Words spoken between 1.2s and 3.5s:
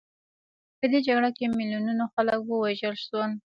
کې میلیونونو خلک ووژل شول.